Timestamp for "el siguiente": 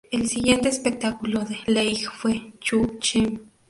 0.11-0.67